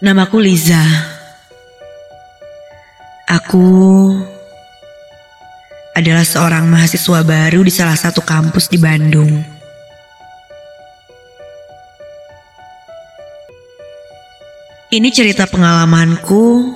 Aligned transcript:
Namaku 0.00 0.40
Liza. 0.40 0.80
Aku 3.28 3.68
adalah 5.92 6.24
seorang 6.24 6.64
mahasiswa 6.72 7.20
baru 7.20 7.60
di 7.60 7.68
salah 7.68 8.00
satu 8.00 8.24
kampus 8.24 8.72
di 8.72 8.80
Bandung. 8.80 9.28
Ini 14.88 15.08
cerita 15.12 15.44
pengalamanku 15.44 16.72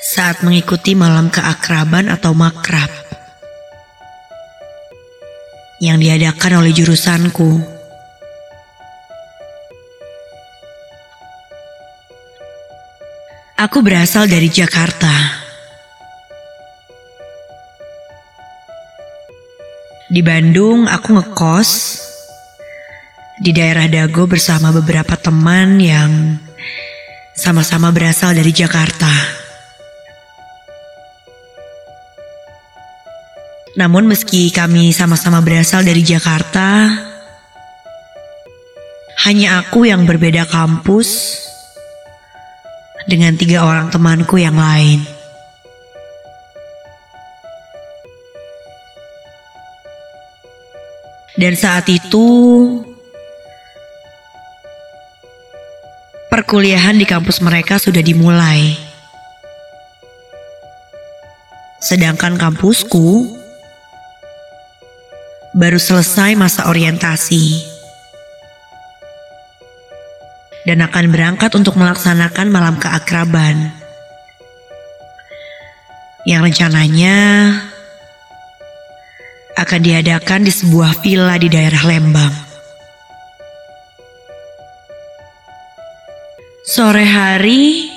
saat 0.00 0.40
mengikuti 0.40 0.96
malam 0.96 1.28
keakraban 1.28 2.08
atau 2.08 2.32
makrab 2.32 2.88
yang 5.84 6.00
diadakan 6.00 6.64
oleh 6.64 6.72
jurusanku. 6.72 7.73
Aku 13.64 13.80
berasal 13.80 14.28
dari 14.28 14.52
Jakarta. 14.52 15.08
Di 20.04 20.20
Bandung 20.20 20.84
aku 20.84 21.16
ngekos 21.16 21.70
di 23.40 23.56
daerah 23.56 23.88
Dago 23.88 24.28
bersama 24.28 24.68
beberapa 24.68 25.16
teman 25.16 25.80
yang 25.80 26.36
sama-sama 27.32 27.88
berasal 27.88 28.36
dari 28.36 28.52
Jakarta. 28.52 29.08
Namun 33.80 34.12
meski 34.12 34.52
kami 34.52 34.92
sama-sama 34.92 35.40
berasal 35.40 35.88
dari 35.88 36.04
Jakarta, 36.04 36.92
hanya 39.24 39.64
aku 39.64 39.88
yang 39.88 40.04
berbeda 40.04 40.44
kampus 40.52 41.40
dengan 43.04 43.36
tiga 43.36 43.64
orang 43.64 43.92
temanku 43.92 44.40
yang 44.40 44.56
lain. 44.56 45.04
Dan 51.34 51.58
saat 51.58 51.90
itu 51.90 52.26
perkuliahan 56.30 56.94
di 56.94 57.04
kampus 57.04 57.42
mereka 57.42 57.76
sudah 57.82 58.00
dimulai. 58.00 58.78
Sedangkan 61.82 62.38
kampusku 62.38 63.34
baru 65.52 65.76
selesai 65.76 66.38
masa 66.38 66.70
orientasi 66.70 67.73
dan 70.64 70.80
akan 70.80 71.12
berangkat 71.12 71.52
untuk 71.52 71.76
melaksanakan 71.76 72.48
malam 72.48 72.76
keakraban. 72.80 73.72
Yang 76.24 76.40
rencananya 76.52 77.16
akan 79.60 79.80
diadakan 79.84 80.40
di 80.48 80.52
sebuah 80.52 81.04
villa 81.04 81.36
di 81.36 81.52
daerah 81.52 81.84
Lembang. 81.84 82.34
Sore 86.64 87.04
hari, 87.04 87.92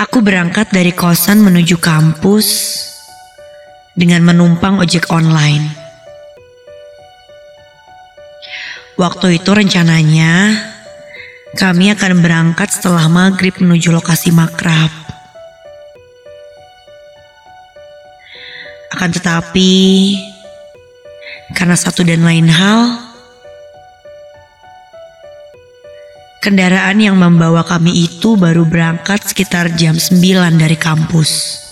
aku 0.00 0.24
berangkat 0.24 0.72
dari 0.72 0.90
kosan 0.96 1.44
menuju 1.44 1.76
kampus 1.76 2.48
dengan 3.92 4.24
menumpang 4.24 4.80
ojek 4.80 5.12
online. 5.12 5.68
Waktu 8.96 9.42
itu 9.42 9.50
rencananya 9.52 10.32
kami 11.54 11.94
akan 11.94 12.18
berangkat 12.18 12.68
setelah 12.74 13.06
maghrib 13.06 13.54
menuju 13.62 13.94
lokasi 13.94 14.34
makrab. 14.34 14.90
Akan 18.90 19.10
tetapi, 19.10 19.74
karena 21.54 21.74
satu 21.78 22.02
dan 22.02 22.26
lain 22.26 22.46
hal, 22.50 22.98
kendaraan 26.42 26.98
yang 26.98 27.16
membawa 27.18 27.62
kami 27.62 28.06
itu 28.06 28.34
baru 28.34 28.66
berangkat 28.66 29.22
sekitar 29.22 29.74
jam 29.78 29.98
9 29.98 30.58
dari 30.58 30.78
kampus. 30.78 31.63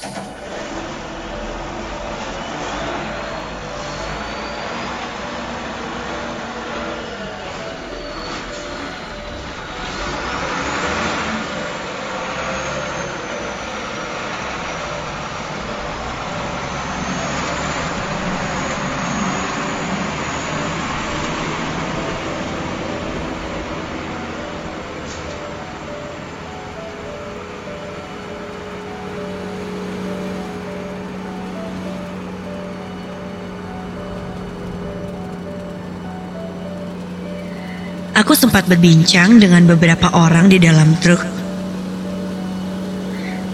Aku 38.22 38.38
sempat 38.38 38.70
berbincang 38.70 39.42
dengan 39.42 39.66
beberapa 39.66 40.06
orang 40.14 40.46
di 40.46 40.62
dalam 40.62 40.94
truk 41.02 41.18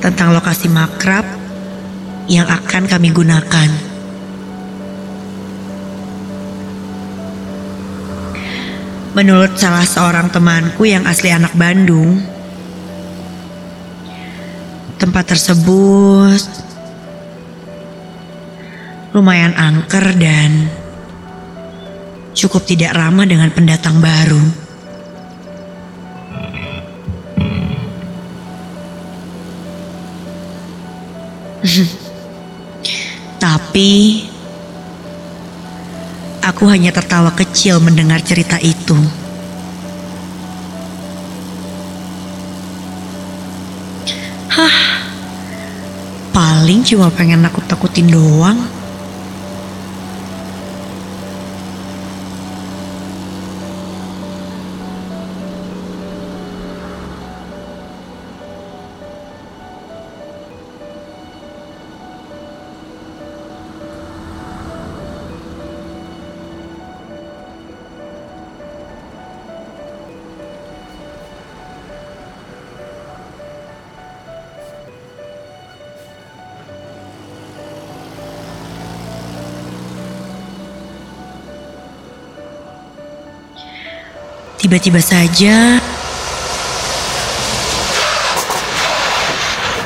tentang 0.04 0.36
lokasi 0.36 0.68
makrab 0.68 1.24
yang 2.28 2.44
akan 2.44 2.84
kami 2.84 3.08
gunakan. 3.08 3.70
Menurut 9.16 9.56
salah 9.56 9.88
seorang 9.88 10.28
temanku 10.28 10.84
yang 10.84 11.08
asli 11.08 11.32
anak 11.32 11.56
Bandung, 11.56 12.20
tempat 15.00 15.32
tersebut 15.32 16.44
lumayan 19.16 19.56
angker 19.56 20.12
dan 20.20 20.68
cukup 22.38 22.62
tidak 22.62 22.94
ramah 22.94 23.26
dengan 23.26 23.50
pendatang 23.50 23.98
baru. 23.98 24.38
Tapi 33.42 34.22
aku 36.46 36.62
hanya 36.70 36.94
tertawa 36.94 37.34
kecil 37.34 37.82
mendengar 37.82 38.22
cerita 38.22 38.62
itu. 38.62 38.94
Hah, 44.54 44.78
paling 46.30 46.86
cuma 46.86 47.10
pengen 47.10 47.42
nakut-takutin 47.42 48.06
doang. 48.14 48.77
Tiba-tiba 84.68 85.00
saja 85.00 85.80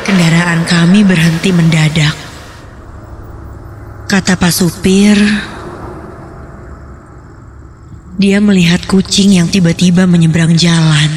kendaraan 0.03 0.67
kami 0.67 1.07
berhenti 1.07 1.55
mendadak. 1.55 2.11
Kata 4.11 4.35
Pak 4.35 4.51
Supir, 4.51 5.15
dia 8.19 8.43
melihat 8.43 8.83
kucing 8.91 9.39
yang 9.39 9.47
tiba-tiba 9.47 10.03
menyeberang 10.11 10.59
jalan. 10.59 11.15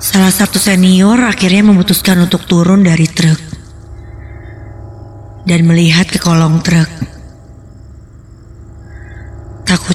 Salah 0.00 0.32
satu 0.32 0.56
senior 0.56 1.28
akhirnya 1.28 1.60
memutuskan 1.60 2.24
untuk 2.24 2.48
turun 2.48 2.88
dari 2.88 3.04
truk 3.04 3.36
dan 5.44 5.60
melihat 5.68 6.08
ke 6.08 6.16
kolong 6.16 6.64
truk. 6.64 7.13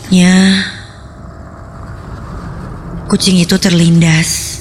Takutnya 0.10 0.66
kucing 3.06 3.38
itu 3.46 3.54
terlindas. 3.62 4.58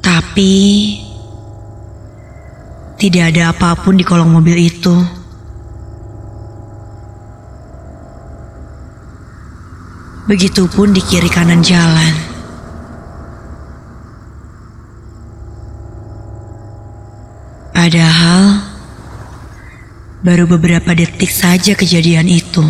Tapi 0.00 0.56
tidak 2.96 3.36
ada 3.36 3.52
apa 3.52 3.76
pun 3.76 4.00
di 4.00 4.08
kolong 4.08 4.32
mobil 4.32 4.56
itu. 4.56 4.96
Begitupun 10.32 10.96
di 10.96 11.04
kiri 11.04 11.28
kanan 11.28 11.60
jalan. 11.60 12.16
Padahal 17.76 18.57
baru 20.18 20.50
beberapa 20.50 20.90
detik 20.98 21.30
saja 21.30 21.78
kejadian 21.78 22.26
itu. 22.26 22.64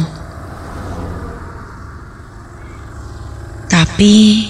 Tapi 3.68 4.48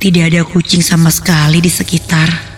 tidak 0.00 0.24
ada 0.32 0.42
kucing 0.44 0.84
sama 0.84 1.08
sekali 1.08 1.64
di 1.64 1.72
sekitar. 1.72 2.50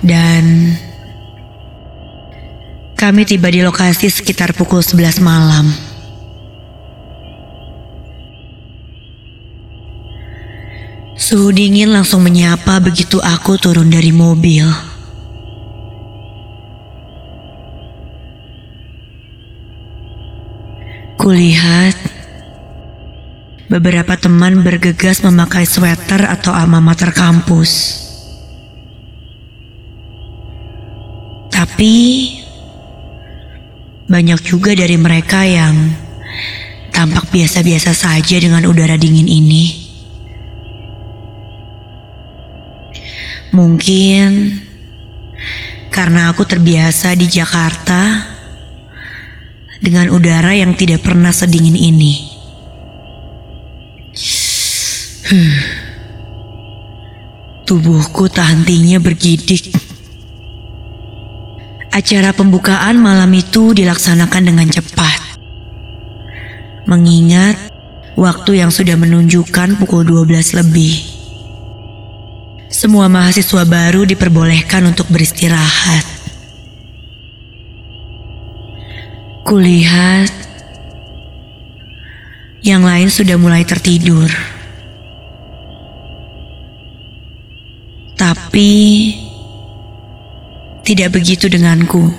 Dan 0.00 0.74
kami 3.10 3.26
tiba 3.26 3.50
di 3.50 3.58
lokasi 3.58 4.06
sekitar 4.06 4.54
pukul 4.54 4.86
11 4.86 5.18
malam. 5.18 5.66
Suhu 11.18 11.50
dingin 11.50 11.90
langsung 11.90 12.22
menyapa 12.22 12.78
begitu 12.78 13.18
aku 13.18 13.58
turun 13.58 13.90
dari 13.90 14.14
mobil. 14.14 14.62
Kulihat 21.18 21.98
beberapa 23.66 24.14
teman 24.22 24.62
bergegas 24.62 25.26
memakai 25.26 25.66
sweater 25.66 26.30
atau 26.30 26.54
alma 26.54 26.78
mater 26.78 27.10
kampus. 27.10 28.06
Tapi 31.50 32.38
banyak 34.10 34.42
juga 34.42 34.74
dari 34.74 34.98
mereka 34.98 35.46
yang 35.46 35.94
tampak 36.90 37.30
biasa-biasa 37.30 37.94
saja 37.94 38.42
dengan 38.42 38.66
udara 38.66 38.98
dingin 38.98 39.30
ini. 39.30 39.86
Mungkin 43.54 44.58
karena 45.94 46.34
aku 46.34 46.42
terbiasa 46.42 47.14
di 47.14 47.30
Jakarta 47.30 48.26
dengan 49.78 50.10
udara 50.10 50.58
yang 50.58 50.74
tidak 50.74 51.06
pernah 51.06 51.30
sedingin 51.30 51.78
ini. 51.78 52.14
Hmm. 55.30 55.58
Tubuhku 57.62 58.26
tak 58.26 58.50
hentinya 58.50 58.98
bergidik. 58.98 59.79
Acara 61.90 62.30
pembukaan 62.30 63.02
malam 63.02 63.34
itu 63.34 63.74
dilaksanakan 63.74 64.42
dengan 64.46 64.70
cepat. 64.70 65.42
Mengingat 66.86 67.58
waktu 68.14 68.62
yang 68.62 68.70
sudah 68.70 68.94
menunjukkan 68.94 69.74
pukul 69.82 70.06
12 70.06 70.62
lebih. 70.62 71.02
Semua 72.70 73.10
mahasiswa 73.10 73.66
baru 73.66 74.06
diperbolehkan 74.06 74.86
untuk 74.86 75.10
beristirahat. 75.10 76.06
Kulihat 79.42 80.30
yang 82.62 82.86
lain 82.86 83.10
sudah 83.10 83.34
mulai 83.34 83.66
tertidur. 83.66 84.30
Tapi 88.14 88.70
tidak 90.90 91.14
begitu 91.14 91.46
denganku. 91.46 92.10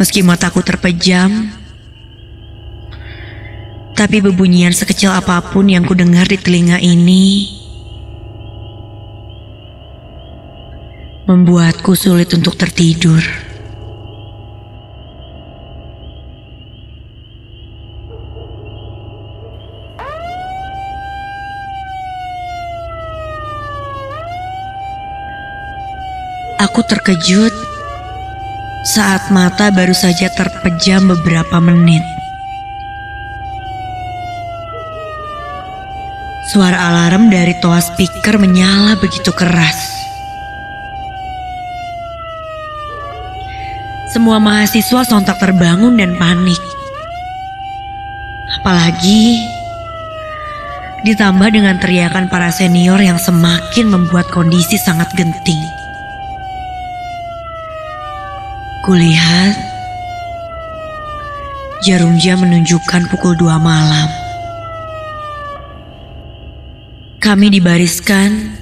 Meski 0.00 0.24
mataku 0.24 0.64
terpejam, 0.64 1.52
tapi 3.92 4.24
bebunyian 4.24 4.72
sekecil 4.72 5.12
apa 5.12 5.44
pun 5.52 5.68
yang 5.68 5.84
ku 5.84 5.92
dengar 5.92 6.24
di 6.24 6.40
telinga 6.40 6.80
ini 6.80 7.52
membuatku 11.28 11.92
sulit 11.92 12.32
untuk 12.32 12.56
tertidur. 12.56 13.49
Aku 26.60 26.84
terkejut 26.84 27.56
saat 28.84 29.32
mata 29.32 29.72
baru 29.72 29.96
saja 29.96 30.28
terpejam 30.28 31.08
beberapa 31.08 31.56
menit. 31.56 32.04
Suara 36.52 36.92
alarm 36.92 37.32
dari 37.32 37.56
toa 37.64 37.80
speaker 37.80 38.36
menyala 38.36 39.00
begitu 39.00 39.32
keras. 39.32 40.04
Semua 44.12 44.36
mahasiswa 44.36 45.00
sontak 45.08 45.40
terbangun 45.40 45.96
dan 45.96 46.12
panik. 46.20 46.60
Apalagi 48.60 49.40
ditambah 51.08 51.56
dengan 51.56 51.80
teriakan 51.80 52.28
para 52.28 52.52
senior 52.52 53.00
yang 53.00 53.16
semakin 53.16 53.88
membuat 53.88 54.28
kondisi 54.28 54.76
sangat 54.76 55.08
genting. 55.16 55.79
Kulihat 58.80 59.60
jarum 61.84 62.16
jam 62.16 62.40
menunjukkan 62.40 63.12
pukul 63.12 63.36
dua 63.36 63.60
malam. 63.60 64.08
Kami 67.20 67.52
dibariskan, 67.52 68.56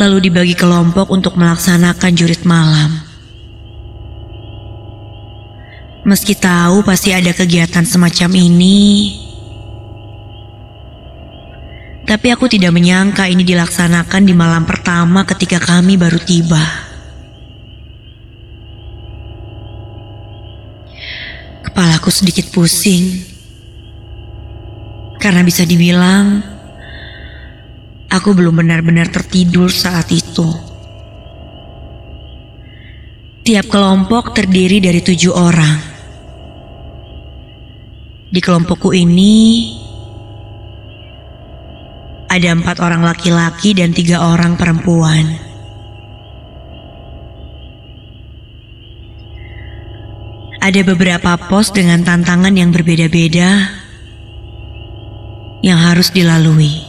lalu 0.00 0.32
dibagi 0.32 0.56
kelompok 0.56 1.12
untuk 1.12 1.36
melaksanakan 1.36 2.12
jurit 2.16 2.40
malam. 2.48 3.04
Meski 6.08 6.32
tahu 6.32 6.80
pasti 6.80 7.12
ada 7.12 7.36
kegiatan 7.36 7.84
semacam 7.84 8.32
ini, 8.32 9.12
tapi 12.08 12.32
aku 12.32 12.48
tidak 12.48 12.72
menyangka 12.72 13.28
ini 13.28 13.44
dilaksanakan 13.44 14.24
di 14.24 14.32
malam 14.32 14.64
pertama 14.64 15.28
ketika 15.28 15.60
kami 15.60 16.00
baru 16.00 16.16
tiba. 16.16 16.85
Kepalaku 21.76 22.08
sedikit 22.08 22.48
pusing. 22.56 23.20
Karena 25.20 25.44
bisa 25.44 25.60
dibilang 25.68 26.40
aku 28.08 28.32
belum 28.32 28.64
benar-benar 28.64 29.12
tertidur 29.12 29.68
saat 29.68 30.08
itu. 30.08 30.56
Tiap 33.44 33.68
kelompok 33.68 34.32
terdiri 34.32 34.80
dari 34.80 35.04
tujuh 35.04 35.36
orang. 35.36 35.76
Di 38.32 38.40
kelompokku 38.40 38.96
ini 38.96 39.36
ada 42.24 42.56
empat 42.56 42.80
orang 42.80 43.04
laki-laki 43.04 43.76
dan 43.76 43.92
tiga 43.92 44.24
orang 44.24 44.56
perempuan. 44.56 45.45
Ada 50.66 50.82
beberapa 50.82 51.38
pos 51.46 51.70
dengan 51.70 52.02
tantangan 52.02 52.50
yang 52.50 52.74
berbeda-beda 52.74 53.70
yang 55.62 55.78
harus 55.78 56.10
dilalui. 56.10 56.82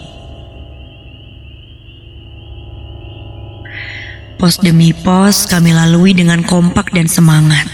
Pos 4.42 4.58
demi 4.58 4.98
pos 4.98 5.46
kami 5.46 5.78
lalui 5.78 6.18
dengan 6.18 6.42
kompak 6.42 6.90
dan 6.90 7.06
semangat. 7.06 7.70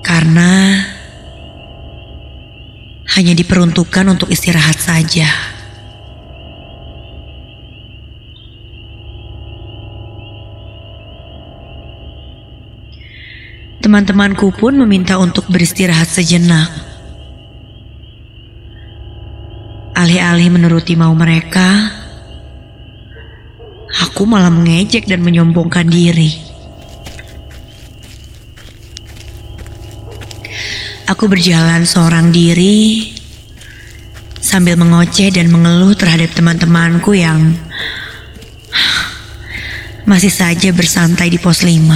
Karena 0.05 0.68
hanya 3.19 3.35
diperuntukkan 3.35 4.15
untuk 4.15 4.31
istirahat 4.31 4.79
saja. 4.79 5.27
Teman-temanku 13.83 14.55
pun 14.55 14.79
meminta 14.79 15.19
untuk 15.19 15.51
beristirahat 15.51 16.07
sejenak. 16.07 16.71
Alih-alih 19.99 20.47
menuruti 20.55 20.95
mau 20.95 21.11
mereka, 21.11 21.91
aku 23.99 24.23
malah 24.23 24.47
mengejek 24.47 25.03
dan 25.11 25.19
menyombongkan 25.19 25.91
diri. 25.91 26.48
Aku 31.19 31.27
berjalan 31.27 31.83
seorang 31.83 32.31
diri 32.31 33.11
sambil 34.39 34.79
mengoceh 34.79 35.27
dan 35.27 35.51
mengeluh 35.51 35.91
terhadap 35.91 36.31
teman-temanku 36.31 37.11
yang 37.11 37.59
masih 40.07 40.31
saja 40.31 40.71
bersantai 40.71 41.27
di 41.27 41.35
pos 41.35 41.67
5. 41.67 41.91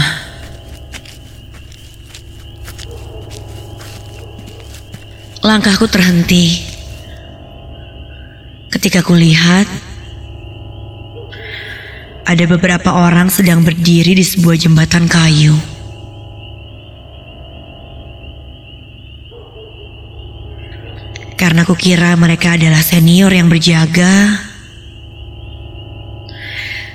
Langkahku 5.39 5.88
terhenti 5.88 6.68
ketika 8.75 9.00
kulihat 9.08 9.72
ada 12.27 12.44
beberapa 12.44 12.92
orang 12.92 13.32
sedang 13.32 13.63
berdiri 13.63 14.20
di 14.20 14.25
sebuah 14.27 14.60
jembatan 14.60 15.08
kayu. 15.08 15.73
Karena 21.43 21.67
kukira 21.67 22.15
mereka 22.15 22.55
adalah 22.55 22.79
senior 22.79 23.27
yang 23.27 23.51
berjaga, 23.51 24.39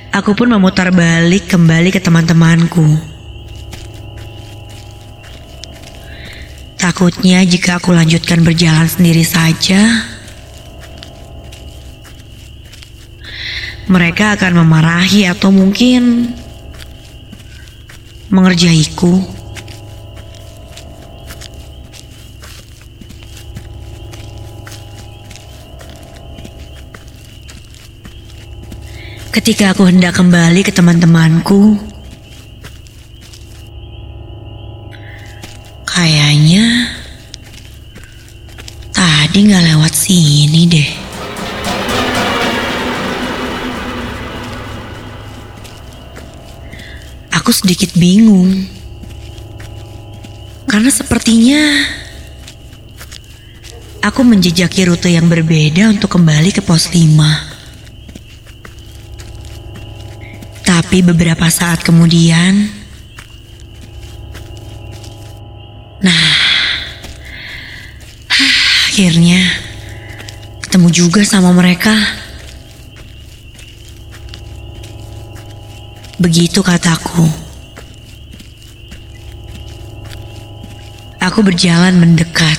aku 0.09 0.33
pun 0.33 0.49
memutar 0.49 0.89
balik 0.89 1.53
kembali 1.53 1.93
ke 1.93 2.01
teman-temanku. 2.01 2.97
Takutnya 6.81 7.45
jika 7.45 7.77
aku 7.77 7.93
lanjutkan 7.93 8.41
berjalan 8.41 8.89
sendiri 8.89 9.21
saja, 9.21 10.09
mereka 13.85 14.33
akan 14.33 14.65
memarahi 14.65 15.29
atau 15.29 15.53
mungkin 15.53 16.33
mengerjaiku. 18.33 19.38
Ketika 29.39 29.71
aku 29.71 29.87
hendak 29.87 30.19
kembali 30.19 30.67
ke 30.67 30.75
teman-temanku, 30.75 31.79
Kayaknya 35.99 36.95
tadi 38.95 39.39
nggak 39.51 39.65
lewat 39.67 39.95
sini 39.95 40.63
deh. 40.67 40.91
Aku 47.35 47.51
sedikit 47.51 47.95
bingung. 47.99 48.67
Karena 50.71 50.91
sepertinya 50.91 51.63
aku 54.07 54.23
menjejaki 54.23 54.87
rute 54.87 55.11
yang 55.11 55.27
berbeda 55.27 55.91
untuk 55.91 56.15
kembali 56.15 56.55
ke 56.55 56.63
pos 56.63 56.91
5. 56.95 57.48
Tapi 60.89 61.05
beberapa 61.05 61.45
saat 61.53 61.85
kemudian, 61.85 62.73
Nah, 66.01 66.25
akhirnya 68.89 69.43
ketemu 70.63 70.89
juga 70.89 71.21
sama 71.27 71.51
mereka. 71.51 71.93
Begitu 76.23 76.63
kataku. 76.63 77.27
Aku 81.19 81.43
berjalan 81.43 81.99
mendekat. 81.99 82.57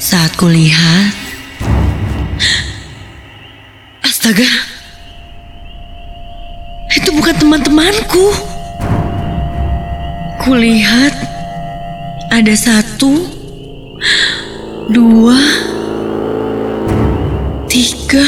Saat 0.00 0.40
kulihat, 0.40 0.95
Kulihat 10.46 11.10
ada 12.30 12.54
satu, 12.54 13.18
dua, 14.86 15.34
tiga. 17.66 18.22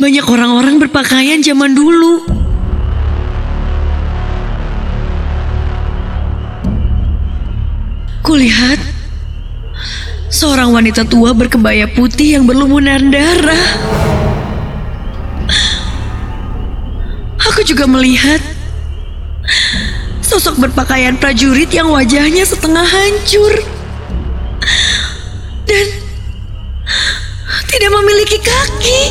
Banyak 0.00 0.24
orang-orang 0.24 0.80
berpakaian 0.80 1.44
zaman 1.44 1.76
dulu. 1.76 2.24
Kulihat 8.24 8.80
seorang 10.32 10.72
wanita 10.72 11.04
tua 11.04 11.36
berkebaya 11.36 11.84
putih 11.84 12.40
yang 12.40 12.48
berlumuran 12.48 13.12
darah. 13.12 14.01
Juga 17.72 17.88
melihat 17.88 18.36
sosok 20.20 20.60
berpakaian 20.60 21.16
prajurit 21.16 21.72
yang 21.72 21.88
wajahnya 21.88 22.44
setengah 22.44 22.84
hancur 22.84 23.48
dan 25.64 25.86
tidak 27.72 27.90
memiliki 27.96 28.36
kaki. 28.44 29.02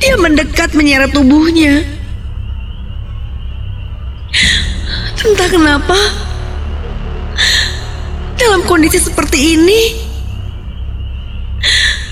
Dia 0.00 0.16
mendekat 0.16 0.72
menyeret 0.72 1.12
tubuhnya. 1.12 1.84
Entah 5.20 5.48
kenapa, 5.52 5.98
dalam 8.40 8.64
kondisi 8.64 8.96
seperti 8.96 9.60
ini, 9.60 9.82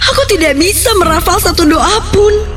aku 0.05 0.37
tidak 0.37 0.61
bisa 0.61 0.93
merafal 1.01 1.41
satu 1.41 1.65
doa 1.65 1.97
pun. 2.13 2.54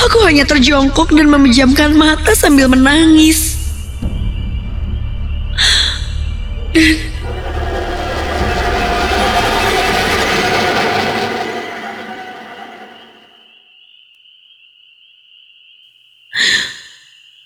Aku 0.00 0.16
hanya 0.24 0.48
terjongkok 0.48 1.12
dan 1.12 1.28
memejamkan 1.28 1.92
mata 1.92 2.32
sambil 2.32 2.72
menangis. 2.72 3.60
Dan 6.72 6.96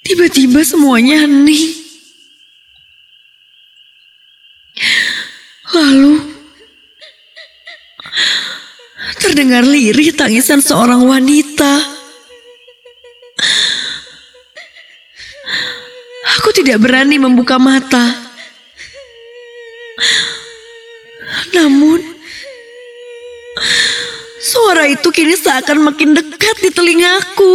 tiba-tiba 0.04 0.60
semuanya 0.62 1.26
hening. 1.26 1.74
Lalu 5.74 6.14
terdengar 9.18 9.66
lirih 9.66 10.14
tangisan 10.14 10.62
seorang 10.62 11.02
wanita. 11.02 11.82
Aku 16.38 16.43
tidak 16.54 16.78
berani 16.78 17.18
membuka 17.18 17.58
mata. 17.58 18.14
Namun, 21.50 21.98
suara 24.38 24.86
itu 24.86 25.10
kini 25.10 25.34
seakan 25.34 25.82
makin 25.82 26.14
dekat 26.14 26.56
di 26.62 26.70
telingaku. 26.70 27.54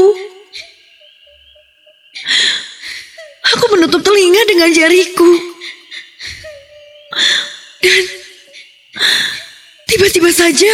Aku 3.56 3.66
menutup 3.72 4.04
telinga 4.04 4.44
dengan 4.46 4.70
jariku. 4.76 5.32
Dan 7.80 8.04
tiba-tiba 9.88 10.30
saja, 10.36 10.74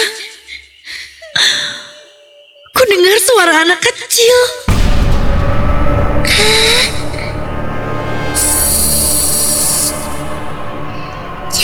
ku 2.73 2.81
dengar 2.89 3.17
suara 3.21 3.53
anak 3.63 3.79
kecil. 3.85 4.65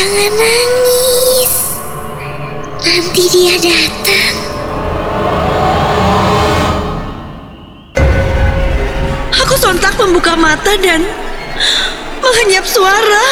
Jangan 0.01 0.33
nangis. 0.33 1.53
Nanti 2.81 3.23
dia 3.29 3.53
datang. 3.61 4.33
Aku 9.29 9.53
sontak 9.61 9.93
membuka 10.01 10.33
mata 10.33 10.73
dan 10.81 11.05
mengenyap 12.17 12.65
suara. 12.65 13.25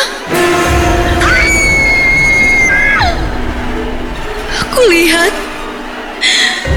Aku 4.62 4.80
lihat 4.94 5.34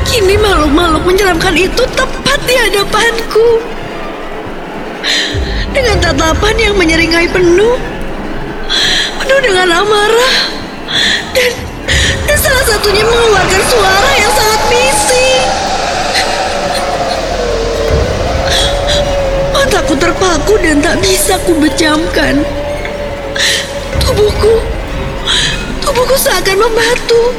kini 0.09 0.41
makhluk-makhluk 0.41 1.05
menyeramkan 1.05 1.53
itu 1.53 1.85
tepat 1.93 2.41
di 2.49 2.57
hadapanku. 2.57 3.61
Dengan 5.77 6.01
tatapan 6.01 6.57
yang 6.57 6.81
menyeringai 6.81 7.29
penuh 7.29 7.92
dengan 9.43 9.83
amarah 9.83 10.37
dan, 11.35 11.51
dan 12.31 12.39
salah 12.39 12.65
satunya 12.65 13.03
mengeluarkan 13.03 13.63
suara 13.67 14.11
yang 14.15 14.33
sangat 14.33 14.61
bising. 14.71 15.49
Mataku 19.51 19.95
terpaku 19.99 20.55
dan 20.63 20.79
tak 20.79 20.97
bisa 21.03 21.35
kubejamkan. 21.43 22.47
Tubuhku, 23.99 24.63
tubuhku 25.83 26.15
seakan 26.15 26.63
membatu. 26.63 27.35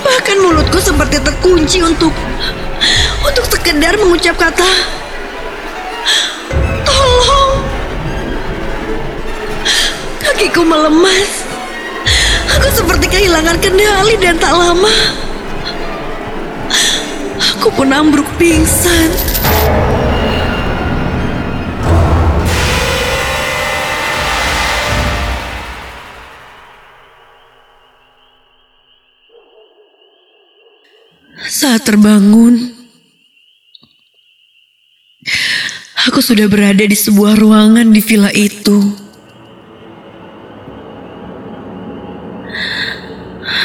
Bahkan 0.00 0.36
mulutku 0.40 0.80
seperti 0.80 1.20
terkunci 1.20 1.84
untuk 1.84 2.16
untuk 3.20 3.44
sekedar 3.46 4.00
mengucap 4.00 4.34
kata 4.40 4.99
Kakiku 10.40 10.64
melemas. 10.64 11.44
Aku 12.56 12.72
seperti 12.72 13.12
kehilangan 13.12 13.60
kendali 13.60 14.16
dan 14.16 14.40
tak 14.40 14.56
lama 14.56 15.20
aku 17.60 17.68
pun 17.76 17.92
ambruk 17.92 18.24
pingsan. 18.40 19.12
Saat 31.44 31.84
terbangun, 31.84 32.72
aku 36.08 36.24
sudah 36.24 36.48
berada 36.48 36.80
di 36.80 36.96
sebuah 36.96 37.36
ruangan 37.36 37.92
di 37.92 38.00
villa 38.00 38.32
itu. 38.32 39.09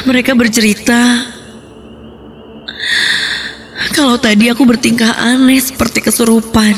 Mereka 0.05 0.37
bercerita 0.37 1.01
kalau 3.97 4.21
tadi 4.21 4.53
aku 4.53 4.61
bertingkah 4.69 5.17
aneh 5.17 5.57
seperti 5.57 5.97
kesurupan. 5.97 6.77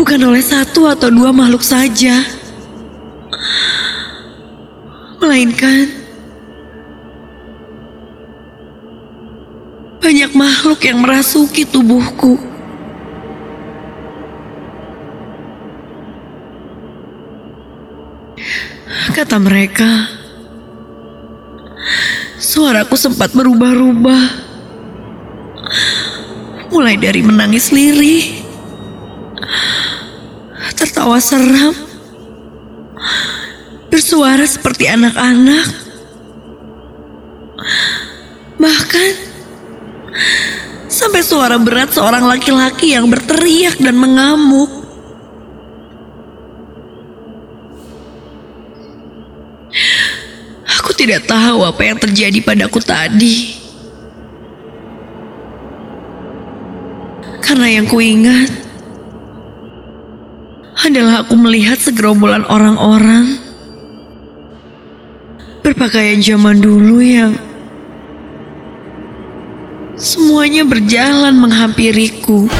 Bukan 0.00 0.20
oleh 0.24 0.40
satu 0.40 0.88
atau 0.88 1.12
dua 1.12 1.28
makhluk 1.28 1.60
saja, 1.60 2.24
melainkan 5.20 5.92
banyak 10.00 10.32
makhluk 10.32 10.80
yang 10.88 11.04
merasuki 11.04 11.68
tubuhku. 11.68 12.53
Kata 19.34 19.50
mereka, 19.50 19.90
suaraku 22.38 22.94
sempat 22.94 23.34
berubah-ubah. 23.34 24.24
Mulai 26.70 26.94
dari 26.94 27.18
menangis 27.18 27.74
lirih, 27.74 28.46
tertawa 30.78 31.18
seram, 31.18 31.74
bersuara 33.90 34.46
seperti 34.46 34.86
anak-anak, 34.86 35.66
bahkan 38.54 39.18
sampai 40.86 41.26
suara 41.26 41.58
berat 41.58 41.90
seorang 41.90 42.22
laki-laki 42.22 42.94
yang 42.94 43.10
berteriak 43.10 43.82
dan 43.82 43.98
mengamuk. 43.98 44.83
Tidak 51.14 51.30
tahu 51.30 51.62
apa 51.62 51.82
yang 51.86 51.94
terjadi 52.02 52.38
padaku 52.42 52.82
tadi. 52.82 53.54
Karena 57.38 57.70
yang 57.70 57.86
kuingat 57.86 58.50
adalah 60.82 61.22
aku 61.22 61.38
melihat 61.38 61.78
segerombolan 61.78 62.42
orang-orang 62.50 63.38
berpakaian 65.62 66.18
zaman 66.18 66.58
dulu 66.58 66.98
yang 66.98 67.38
semuanya 69.94 70.66
berjalan 70.66 71.38
menghampiriku. 71.38 72.50